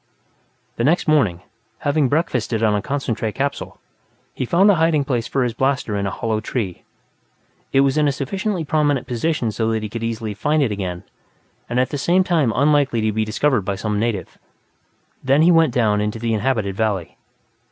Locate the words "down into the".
15.71-16.33